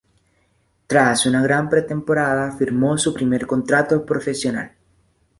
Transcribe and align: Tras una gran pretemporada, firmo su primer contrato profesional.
Tras 0.87 1.27
una 1.27 1.43
gran 1.43 1.69
pretemporada, 1.69 2.57
firmo 2.57 2.97
su 2.97 3.13
primer 3.13 3.45
contrato 3.45 4.03
profesional. 4.03 4.71